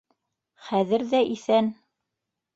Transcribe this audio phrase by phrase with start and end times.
[0.69, 1.71] Хәҙер ҙә иҫән.